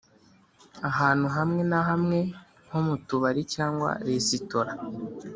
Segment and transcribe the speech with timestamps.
[0.89, 2.19] ahantu hamwe na hamwe
[2.65, 4.71] nko mu tubari cyangwa resitora